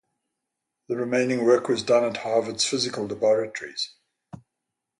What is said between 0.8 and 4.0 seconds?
The remaining work was done at Harvard's Physical Laboratories.